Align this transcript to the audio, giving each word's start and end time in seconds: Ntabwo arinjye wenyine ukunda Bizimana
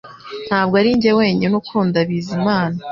Ntabwo 0.47 0.73
arinjye 0.81 1.11
wenyine 1.19 1.53
ukunda 1.61 1.97
Bizimana 2.09 2.77